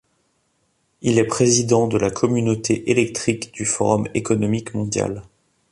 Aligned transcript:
Il 1.03 1.19
est 1.19 1.27
président 1.27 1.87
de 1.87 1.95
la 1.99 2.09
Communauté 2.09 2.89
électrique 2.89 3.53
du 3.53 3.65
Forum 3.65 4.07
économique 4.15 4.73
mondial. 4.73 5.21